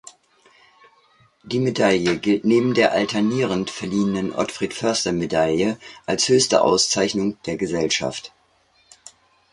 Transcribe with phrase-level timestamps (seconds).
[1.43, 5.77] Die Medaille gilt neben der alternierend verliehenen Otfrid-Foerster-Medaille
[6.07, 8.33] als höchste Auszeichnung der Gesellschaft.